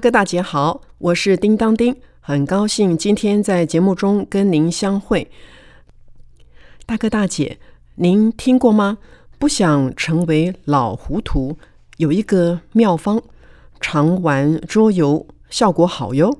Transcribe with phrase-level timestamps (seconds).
[0.00, 5.30] 大哥大姐好，我是叮当叮，很高兴今天在节目中跟您相会。
[6.86, 7.58] 大哥大姐，
[7.96, 8.96] 您听过吗？
[9.38, 11.58] 不想成为老糊涂，
[11.98, 13.20] 有一个妙方，
[13.78, 16.38] 常玩桌游效果好哟。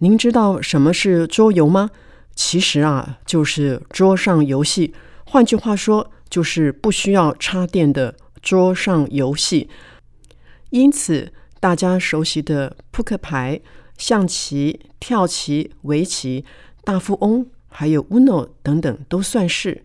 [0.00, 1.88] 您知道什么是桌游吗？
[2.34, 4.92] 其实啊，就是桌上游戏，
[5.24, 9.70] 换句话说，就是不需要插电的桌上游戏。
[10.68, 11.32] 因此。
[11.62, 13.60] 大家熟悉的扑克牌、
[13.96, 16.44] 象棋、跳棋、围棋、
[16.82, 19.84] 大富翁，还有 Uno 等等，都算是。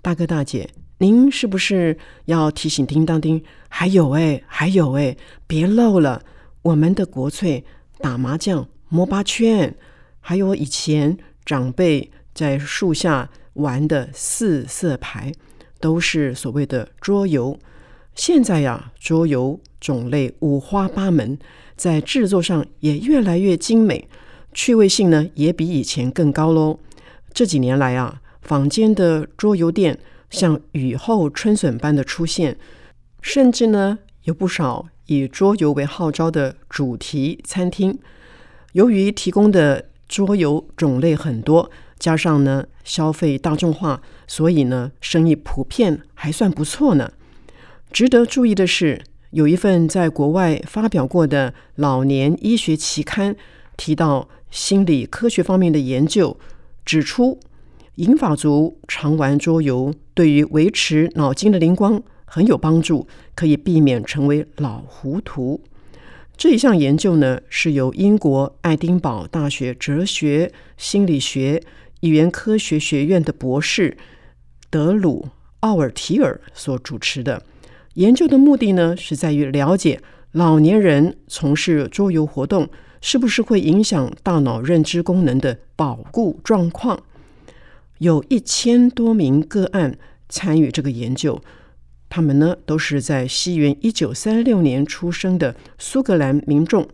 [0.00, 3.42] 大哥大姐，您是不是要提醒叮当叮？
[3.68, 5.16] 还有哎，还有哎，
[5.48, 6.22] 别漏了
[6.62, 7.64] 我们的国粹
[7.98, 9.76] 打麻将、摸八圈，
[10.20, 15.32] 还有以前长辈在树下玩的四色牌，
[15.80, 17.58] 都是所谓的桌游。
[18.16, 21.38] 现在呀，桌游种类五花八门，
[21.76, 24.08] 在制作上也越来越精美，
[24.54, 26.80] 趣味性呢也比以前更高喽。
[27.34, 29.98] 这几年来啊，坊间的桌游店
[30.30, 32.56] 像雨后春笋般的出现，
[33.20, 37.98] 甚至呢有不少以桌游为号召的主题餐厅。
[38.72, 47.12] 由于提供的桌游种类很多，加上呢消费大众化，所以呢生意普遍还算不错呢。
[47.96, 53.34] 值得注意的是，有一份在国外发表过的老年医学期刊
[53.74, 56.38] 提到心理科学方面的研究，
[56.84, 57.40] 指出
[57.94, 65.62] 银发族常玩桌游对于维持脑筋的灵光很有帮助，可以避免成为老糊涂。
[66.36, 71.62] 这一项研究呢，是由英国爱丁堡大学哲学、心理学、
[72.00, 73.96] 语言科学学院的博士
[74.68, 75.30] 德鲁
[75.60, 77.42] 奥尔提尔所主持的。
[77.96, 80.02] 研究的目的呢，是在于了解
[80.32, 82.68] 老年人从事桌游活动
[83.00, 87.02] 是不是会影响大脑认知功能的保护状况。
[87.98, 89.96] 有一千多名个案
[90.28, 91.40] 参与这个研究，
[92.10, 96.86] 他们呢都是在西元一九三六年出生的苏格兰民众。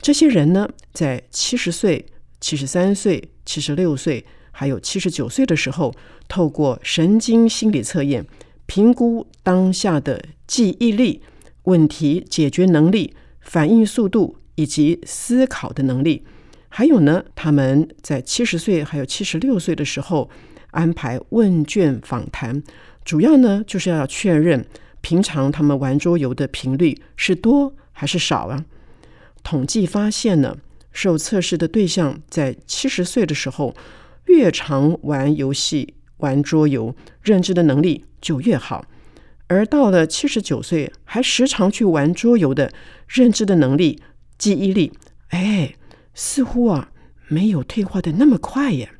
[0.00, 2.06] 这些人呢，在七十岁、
[2.40, 5.94] 七十三岁、七十六岁，还有七十九岁的时候，
[6.26, 8.24] 透过神经心理测验。
[8.68, 11.22] 评估当下的记忆力、
[11.62, 16.26] 问题解决能力、反应速度以及思考的能力，
[16.68, 20.28] 还有呢，他们在七十岁还有七十六岁的时候
[20.72, 22.62] 安排问卷访谈，
[23.06, 24.66] 主要呢就是要确认
[25.00, 28.66] 平常他们玩桌游的频率是多还是少啊？
[29.42, 30.58] 统计发现呢，
[30.92, 33.74] 受测试的对象在七十岁的时候
[34.26, 35.94] 越常玩游戏。
[36.18, 38.84] 玩桌游，认知的能力就越好；
[39.46, 42.72] 而到了七十九岁，还时常去玩桌游的，
[43.06, 44.02] 认知的能力、
[44.36, 44.92] 记忆力，
[45.28, 45.74] 哎，
[46.14, 46.90] 似乎啊
[47.28, 48.90] 没有退化的那么快耶。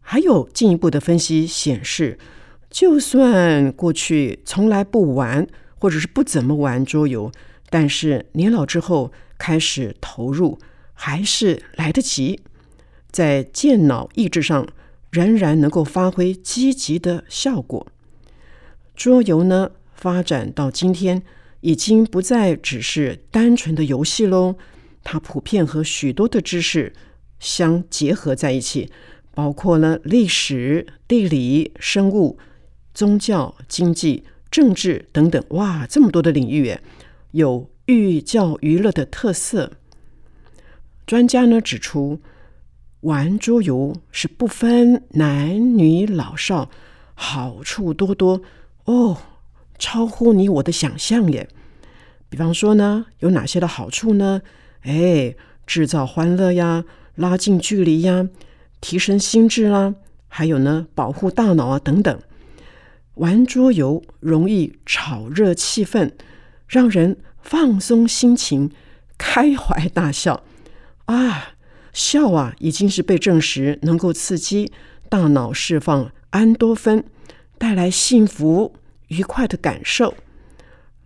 [0.00, 2.18] 还有进一步的分析显示，
[2.70, 5.46] 就算过去从来不玩，
[5.78, 7.30] 或者是不怎么玩桌游，
[7.68, 10.58] 但是年老之后开始投入，
[10.94, 12.40] 还是来得及，
[13.10, 14.66] 在健脑意志上。
[15.10, 17.86] 仍然能够发挥积极的效果。
[18.94, 21.22] 桌游呢，发展到今天，
[21.60, 24.56] 已经不再只是单纯的游戏喽。
[25.02, 26.92] 它普遍和许多的知识
[27.40, 28.90] 相结合在一起，
[29.32, 32.38] 包括了历史、地理、生物、
[32.92, 35.42] 宗教、经济、政治等等。
[35.50, 36.76] 哇，这么多的领域，
[37.30, 39.72] 有寓教于乐的特色。
[41.06, 42.20] 专家呢指出。
[43.02, 46.68] 玩桌游是不分男女老少，
[47.14, 48.42] 好处多多
[48.86, 49.18] 哦，
[49.78, 51.48] 超乎你我的想象耶。
[52.28, 54.42] 比方说呢，有哪些的好处呢？
[54.82, 56.84] 哎，制造欢乐呀，
[57.14, 58.28] 拉近距离呀，
[58.80, 59.94] 提升心智啦，
[60.26, 62.20] 还有呢，保护大脑啊等等。
[63.14, 66.12] 玩桌游容易炒热气氛，
[66.66, 68.70] 让人放松心情，
[69.16, 70.42] 开怀大笑
[71.04, 71.52] 啊。
[71.98, 74.70] 笑啊，已经是被证实能够刺激
[75.08, 77.02] 大脑释放安多芬，
[77.58, 78.72] 带来幸福
[79.08, 80.14] 愉快的感受。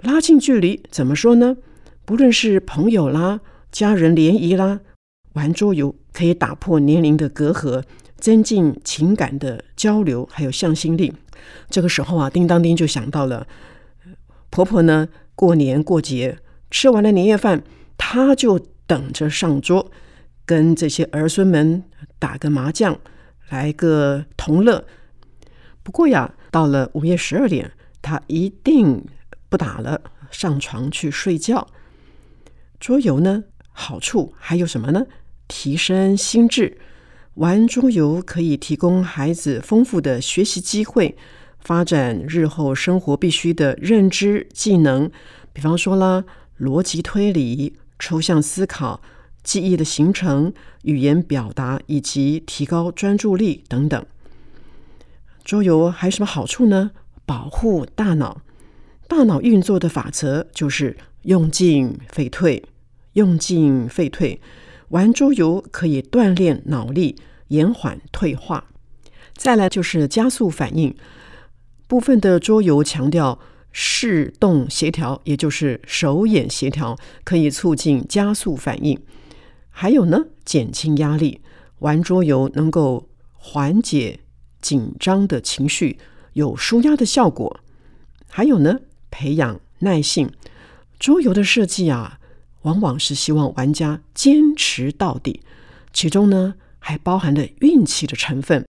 [0.03, 1.57] 拉近距离怎么说呢？
[2.05, 3.41] 不论是朋友啦、
[3.71, 4.81] 家人联谊啦，
[5.33, 7.83] 玩桌游可以打破年龄的隔阂，
[8.19, 11.15] 增进情感的交流，还有向心力。
[11.71, 13.47] 这个时候啊，叮当叮就想到了
[14.51, 16.37] 婆婆呢，过年过节
[16.71, 17.65] 吃完了年夜饭，
[17.97, 19.91] 她就等着上桌，
[20.45, 21.85] 跟这些儿孙们
[22.19, 22.99] 打个麻将，
[23.49, 24.85] 来个同乐。
[25.83, 29.05] 不过呀，到了午夜十二点，他一定。
[29.49, 30.01] 不打了，
[30.31, 31.69] 上床去睡觉。
[32.81, 35.05] 桌游呢，好处还有什么呢？
[35.47, 36.79] 提升心智。
[37.35, 41.19] 玩桌游可以提供孩子丰富的学习机会，
[41.61, 45.11] 发展日后生活必须的认知技能，
[45.53, 46.25] 比方说啦，
[46.59, 49.03] 逻辑推理、抽象思考、
[49.43, 50.53] 记忆的形成、
[50.83, 54.05] 语言表达以及提高专注力等等。
[55.45, 56.93] 桌游还有什么好处呢？
[57.27, 58.43] 保护大脑。
[59.09, 62.65] 大脑运作的法则就是用进废退，
[63.15, 64.41] 用进废退。
[64.89, 67.17] 玩桌游可以锻炼脑力，
[67.49, 68.67] 延缓退化。
[69.35, 70.95] 再来就是加速反应。
[71.89, 73.39] 部分的桌游强调
[73.73, 78.99] 视动协调，也就是手眼协调，可以促进加速反应。
[79.73, 81.41] 还有呢，减轻压力。
[81.81, 84.21] 玩桌游能够缓解
[84.61, 85.99] 紧张的情绪，
[86.35, 87.59] 有舒压的效果。
[88.29, 88.79] 还有呢。
[89.15, 90.33] 培养耐性，
[90.99, 92.19] 桌游的设计啊，
[92.63, 95.43] 往往是希望玩家坚持到底，
[95.93, 98.65] 其中呢还包含了运气的成分，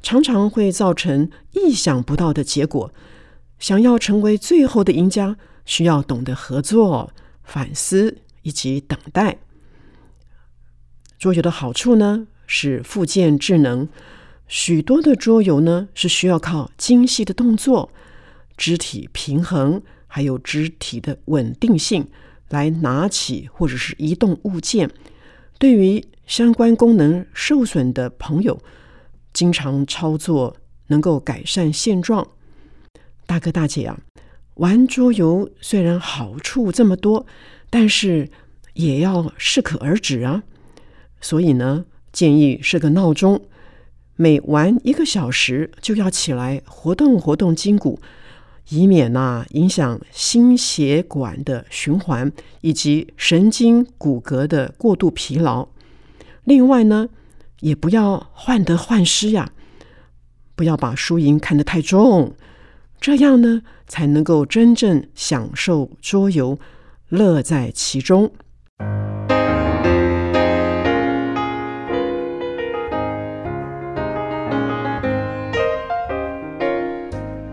[0.00, 2.90] 常常会造成意想不到的结果。
[3.58, 7.12] 想要成为最后的赢家，需要懂得合作、
[7.44, 9.36] 反思以及等待。
[11.22, 13.88] 桌游的好处呢是附件智能，
[14.48, 17.92] 许多的桌游呢是需要靠精细的动作。
[18.56, 22.08] 肢体平衡，还有肢体的稳定性，
[22.48, 24.90] 来拿起或者是移动物件。
[25.60, 28.60] 对于相关功能受损的朋友，
[29.32, 30.56] 经常操作
[30.88, 32.26] 能够改善现状。
[33.26, 33.96] 大哥大姐啊，
[34.54, 37.24] 玩桌游虽然好处这么多，
[37.70, 38.28] 但是
[38.74, 40.42] 也要适可而止啊。
[41.22, 43.40] 所以呢，建议设个闹钟，
[44.16, 47.98] 每玩一个小时就要起来活动活动筋骨。
[48.68, 52.30] 以免呐影响心血管的循环
[52.60, 55.66] 以及神经骨骼的过度疲劳。
[56.44, 57.08] 另外呢，
[57.58, 59.50] 也不要患得患失呀，
[60.54, 62.34] 不要把输赢看得太重，
[63.00, 66.58] 这样呢才能够真正享受桌游，
[67.08, 68.32] 乐在其中。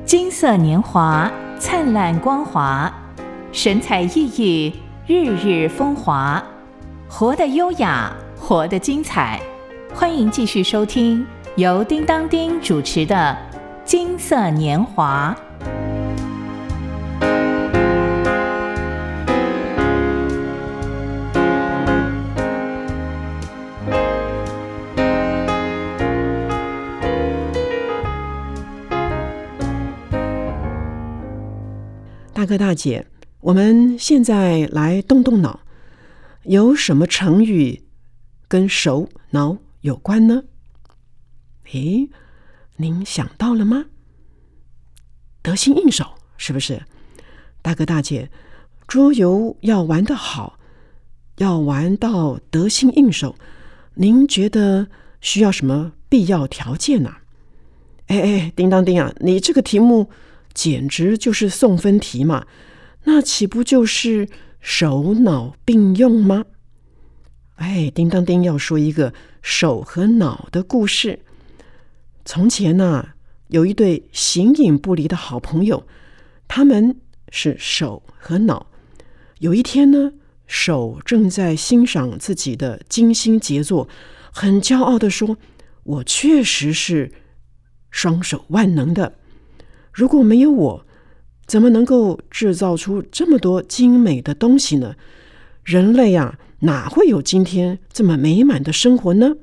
[0.10, 2.92] 金色年华，灿烂光华，
[3.52, 4.74] 神采奕奕，
[5.06, 6.44] 日日风华，
[7.08, 9.40] 活得优雅，活得精彩。
[9.94, 11.24] 欢迎继续收听
[11.58, 13.38] 由叮当丁主持的
[13.86, 15.38] 《金色年华》。
[32.39, 33.05] 大哥大姐，
[33.41, 35.60] 我们现在来动动脑，
[36.43, 37.84] 有什么成语
[38.48, 40.43] 跟手脑有关呢？
[41.74, 42.08] 诶，
[42.77, 43.88] 您想到了吗？
[45.41, 46.05] 得心应手
[46.38, 46.81] 是不是？
[47.62, 48.31] 大哥大姐，
[48.88, 50.58] 桌游要玩得好，
[51.39, 53.36] 要玩到得心应手，
[53.96, 54.88] 您觉得
[55.19, 57.17] 需要什么必要条件呢？
[58.08, 60.10] 哎哎，叮当叮啊，你这个题目。
[60.62, 62.46] 简直就是送分题嘛！
[63.06, 64.28] 那岂不就是
[64.60, 66.44] 手脑并用吗？
[67.56, 71.22] 哎，叮当叮要说一个手和脑的故事。
[72.25, 73.12] 从前呢，
[73.48, 75.88] 有一对形影不离的好朋友，
[76.50, 76.98] 他们
[77.30, 78.68] 是手和脑。
[79.38, 80.12] 有一天呢，
[80.46, 83.88] 手正在欣赏自己的精心杰作，
[84.34, 85.38] 很骄傲的说
[85.84, 87.13] ：“我确实是
[87.89, 89.16] 双手万能的。”
[90.00, 90.86] 如果没有我，
[91.46, 94.96] 怎么能够制造出这么多精美的东西呢？
[95.65, 99.36] 人类啊，哪会有今天这么美满的生活呢？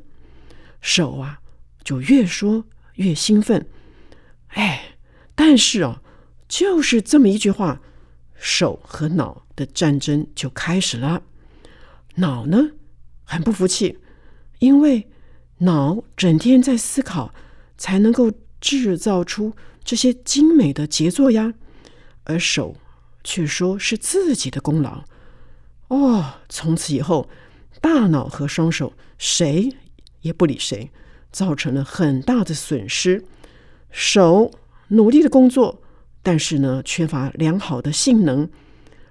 [0.81, 1.41] 手啊，
[1.85, 3.67] 就越说越兴奋。
[4.47, 4.97] 哎，
[5.35, 6.01] 但是哦，
[6.49, 7.83] 就是这么一句话，
[8.35, 11.23] 手和脑的战争就开始了。
[12.15, 12.71] 脑呢，
[13.25, 13.99] 很不服气，
[14.61, 15.07] 因为
[15.59, 17.35] 脑整天在思考，
[17.77, 18.33] 才能够。
[18.59, 19.53] 制造出
[19.87, 21.55] 这些精美的杰作呀，
[22.25, 22.77] 而手
[23.23, 25.05] 却说是自己的功劳。
[25.87, 27.31] 哦，从此以后，
[27.81, 29.73] 大脑和双手谁
[30.23, 30.91] 也不理谁，
[31.31, 33.25] 造成了很大的损失。
[33.93, 34.51] 手
[34.89, 35.81] 努力的工作，
[36.21, 38.49] 但是呢，缺乏良好的性能；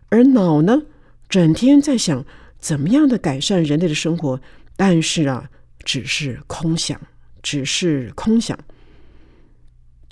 [0.10, 0.82] 而脑呢，
[1.30, 2.26] 整天在想
[2.60, 4.42] 怎么样的改善人类的生活，
[4.76, 5.50] 但是啊，
[5.86, 7.00] 只是空想，
[7.42, 8.60] 只是空想。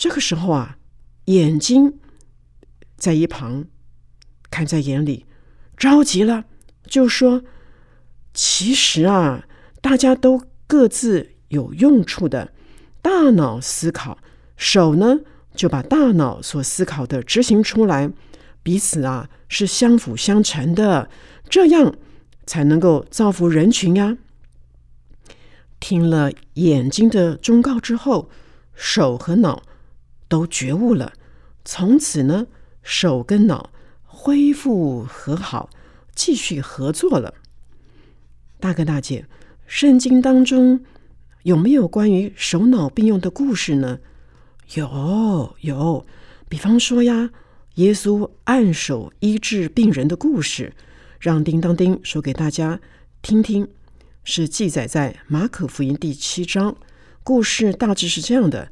[0.04, 0.78] 这个时候啊，
[1.28, 1.98] 眼睛
[2.98, 3.64] 在一旁
[4.50, 5.26] 看在眼里，
[5.78, 6.44] 着急了，
[6.86, 7.42] 就说
[8.36, 9.46] ：“其实啊，
[9.80, 12.52] 大家都各自有用处的，
[13.02, 14.18] 大脑思考，
[14.58, 15.20] 手呢
[15.56, 18.12] 就把大脑所思考的执行出来，
[18.62, 21.10] 彼此啊是相辅相成的，
[21.48, 21.96] 这样
[22.46, 24.18] 才能够造福人群呀。”
[25.80, 28.30] 听了眼睛的忠告之后，
[28.76, 29.64] 手和脑。
[30.34, 31.14] 都觉悟了，
[31.64, 32.48] 从此呢，
[32.82, 33.70] 手跟脑
[34.04, 35.70] 恢复和好，
[36.16, 37.36] 继续合作了。
[38.60, 39.28] 大哥大姐，
[39.68, 40.84] 圣经当中
[41.44, 44.00] 有没有关于手脑并用的故事呢？
[44.74, 46.04] 有有，
[46.50, 47.30] 比方说呀，
[47.76, 50.74] 耶稣按手医治病人的故事，
[51.20, 52.80] 让叮当叮说给大家
[53.22, 53.68] 听听，
[54.24, 56.76] 是记载在马可福音第七章。
[57.22, 58.72] 故事大致是这样的。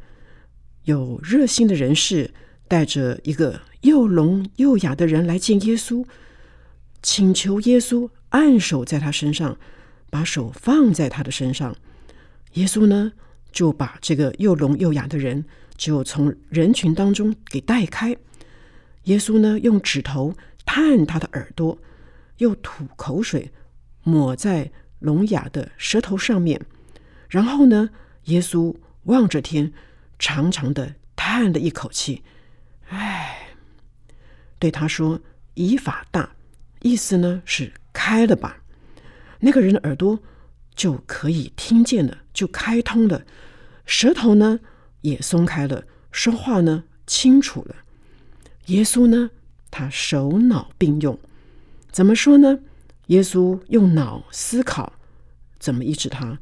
[0.84, 2.32] 有热心的人士
[2.68, 6.06] 带着一个又聋又哑的人来见耶稣，
[7.02, 9.58] 请求耶稣按手在他身上，
[10.10, 11.76] 把手放在他的身上。
[12.54, 13.12] 耶稣呢，
[13.52, 15.46] 就把这个又聋又哑的人
[15.78, 18.16] 就从人群当中给带开。
[19.04, 20.34] 耶稣呢，用指头
[20.66, 21.78] 探他的耳朵，
[22.38, 23.52] 又吐口水
[24.04, 26.62] 抹在聋哑的舌头上面，
[27.30, 27.90] 然后呢，
[28.26, 29.72] 耶稣望着天。
[30.22, 32.22] 长长的叹了一口气，
[32.90, 33.56] 唉，
[34.60, 35.20] 对他说
[35.56, 36.36] ：“以法大，
[36.82, 38.62] 意思呢是开了吧。”
[39.42, 40.20] 那个人的耳朵
[40.76, 43.26] 就可以听见了，就开通了，
[43.88, 44.60] 舌头呢
[45.02, 47.78] 也松开了，说话呢清楚了。
[48.68, 49.32] 耶稣呢，
[49.72, 51.20] 他手脑并用，
[51.92, 52.60] 怎么说呢？
[53.08, 54.94] 耶稣用脑思考，
[55.58, 56.38] 怎么医治他？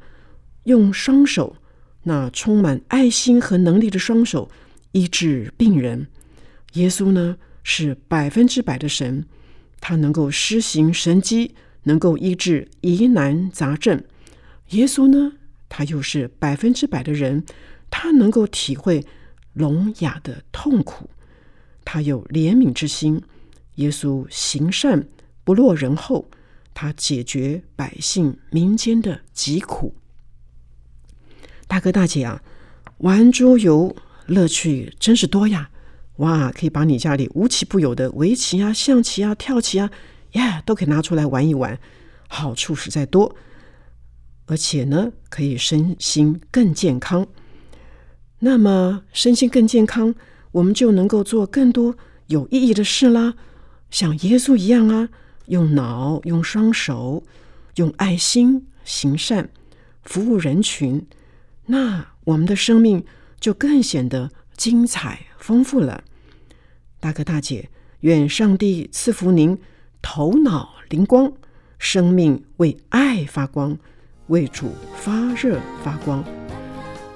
[0.64, 1.56] 用双手。
[2.04, 4.50] 那充满爱心和能力的双手
[4.92, 6.06] 医治病人，
[6.72, 9.26] 耶稣呢是百分之百的神，
[9.80, 14.02] 他能够施行神迹，能够医治疑难杂症。
[14.70, 15.32] 耶稣呢，
[15.68, 17.44] 他又是百分之百的人，
[17.90, 19.04] 他能够体会
[19.52, 21.10] 聋哑的痛苦，
[21.84, 23.22] 他有怜悯之心。
[23.76, 25.06] 耶稣行善
[25.44, 26.30] 不落人后，
[26.72, 29.94] 他解决百姓民间的疾苦。
[31.70, 32.42] 大哥大姐啊，
[32.98, 33.94] 玩桌游
[34.26, 35.70] 乐趣真是多呀！
[36.16, 39.88] 哇，可以把你家里无奇不有的围棋啊、象棋啊、跳棋啊，
[40.32, 41.78] 呀，都可以拿出来玩一玩，
[42.26, 43.36] 好处实在多。
[44.46, 47.24] 而且呢，可以身心更健康。
[48.40, 50.12] 那么身心更健康，
[50.50, 51.94] 我们就能够做更多
[52.26, 53.34] 有意义的事啦，
[53.92, 55.08] 像耶稣一样啊，
[55.46, 57.22] 用脑、用双手、
[57.76, 59.48] 用爱心行善，
[60.02, 61.06] 服务人群。
[61.70, 63.04] 那我们的生命
[63.38, 66.02] 就更显得精彩丰富了。
[66.98, 69.56] 大哥大姐，愿上帝赐福您
[70.02, 71.32] 头脑灵光，
[71.78, 73.78] 生命为爱发光，
[74.26, 76.24] 为主发热发光。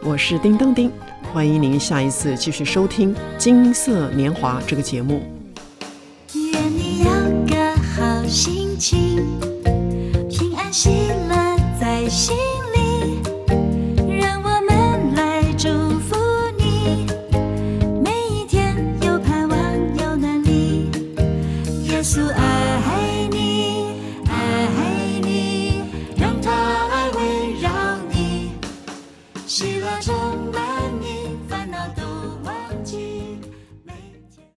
[0.01, 0.89] 我是叮当叮，
[1.33, 5.21] 欢迎您下一次继续收听《金色年华》这个节目。
[6.33, 7.11] 愿你有
[7.49, 9.14] 个好心情，